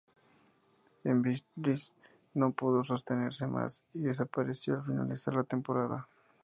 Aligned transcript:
El 1.03 1.19
British 1.19 1.93
no 2.33 2.53
pudo 2.53 2.83
sostenerse 2.83 3.45
mas, 3.45 3.83
y 3.93 4.05
desapareció 4.05 4.77
al 4.79 4.85
finalizar 4.87 5.35
la 5.35 5.43
temporada. 5.43 6.07